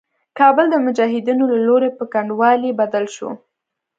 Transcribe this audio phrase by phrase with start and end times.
[0.39, 3.29] کابل د مجاهدينو له لوري په کنډوالي بدل شو.